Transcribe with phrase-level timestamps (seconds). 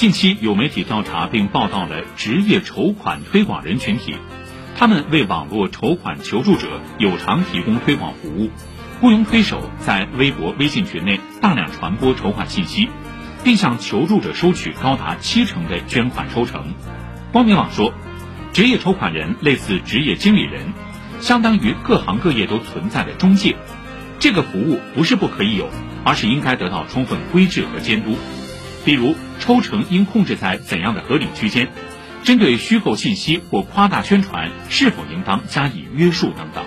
[0.00, 4.16] 近期有媒体调查并报道了职业筹款推广人群体，
[4.74, 8.48] 他们为网络筹款求助者有偿提供推广服务，
[9.02, 12.88] 雇佣推手在微博、微信群内大量传播筹款信息，
[13.44, 16.72] 并向求助者收取高达七成的捐款抽成。
[17.30, 17.92] 光明网说，
[18.54, 20.72] 职业筹款人类似职业经理人，
[21.20, 23.54] 相当于各行各业都存在的中介。
[24.18, 25.68] 这个服务不是不可以有，
[26.06, 28.16] 而是应该得到充分规制和监督。
[28.82, 29.14] 比如，
[29.50, 31.70] 抽成应控制在怎样的合理区间？
[32.22, 36.64] 针对虚构信息或夸大宣传，是否应当加以约束等等。